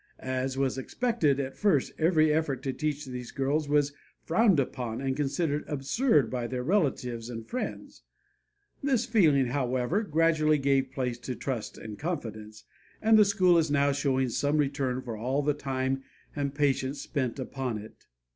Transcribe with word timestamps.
As 0.17 0.57
was 0.57 0.79
expected, 0.79 1.39
at 1.39 1.55
first 1.55 1.93
every 1.99 2.33
effort 2.33 2.63
to 2.63 2.73
teach 2.73 3.05
these 3.05 3.29
girls 3.29 3.69
was 3.69 3.93
frowned 4.23 4.59
upon 4.59 4.99
and 4.99 5.15
considered 5.15 5.63
absurd 5.67 6.27
by 6.31 6.47
their 6.47 6.63
relatives 6.63 7.29
and 7.29 7.47
friends. 7.47 8.01
This 8.81 9.05
feeling, 9.05 9.45
however, 9.45 10.01
gradually 10.01 10.57
gave 10.57 10.91
place 10.91 11.19
to 11.19 11.35
trust 11.35 11.77
and 11.77 11.99
confidence, 11.99 12.63
and 12.99 13.15
the 13.15 13.23
school 13.25 13.59
is 13.59 13.69
now 13.69 13.91
showing 13.91 14.29
some 14.29 14.57
return 14.57 15.03
for 15.03 15.15
all 15.15 15.43
the 15.43 15.53
time 15.53 16.01
and 16.35 16.55
patience 16.55 16.99
spent 16.99 17.37
upon 17.37 17.77
it. 17.77 18.07